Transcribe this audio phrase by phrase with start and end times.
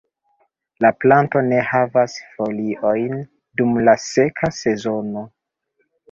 [0.83, 3.19] La planto ne havas foliojn
[3.61, 5.25] dum la seka sezono.